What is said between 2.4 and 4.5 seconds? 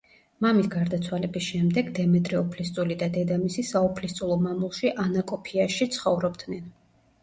უფლისწული და დედამისი საუფლისწულო